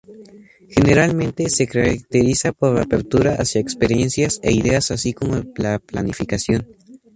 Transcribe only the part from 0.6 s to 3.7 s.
Generalmente, se caracteriza por apertura hacia